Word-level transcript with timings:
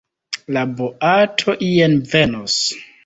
La 0.57 0.61
boato 0.79 1.55
ien 1.67 1.95
venos. 2.15 2.57